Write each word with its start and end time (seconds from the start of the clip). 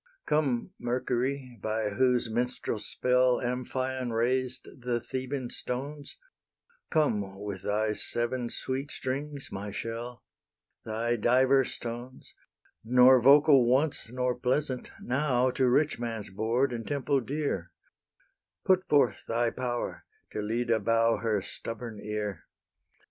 Come, 0.25 0.71
Mercury, 0.79 1.59
by 1.61 1.89
whose 1.91 2.27
minstrel 2.27 2.79
spell 2.79 3.39
Amphion 3.39 4.11
raised 4.11 4.67
the 4.81 4.99
Theban 4.99 5.51
stones, 5.51 6.17
Come, 6.89 7.39
with 7.39 7.61
thy 7.61 7.93
seven 7.93 8.49
sweet 8.49 8.89
strings, 8.89 9.49
my 9.51 9.69
shell, 9.69 10.23
Thy 10.83 11.17
"diverse 11.17 11.77
tones," 11.77 12.33
Nor 12.83 13.21
vocal 13.21 13.67
once 13.67 14.11
nor 14.11 14.33
pleasant, 14.33 14.89
now 14.99 15.51
To 15.51 15.69
rich 15.69 15.99
man's 15.99 16.31
board 16.31 16.73
and 16.73 16.87
temple 16.87 17.19
dear: 17.19 17.71
Put 18.65 18.87
forth 18.89 19.23
thy 19.27 19.51
power, 19.51 20.05
till 20.33 20.49
Lyde 20.49 20.83
bow 20.83 21.17
Her 21.17 21.43
stubborn 21.43 21.99
ear. 22.01 22.45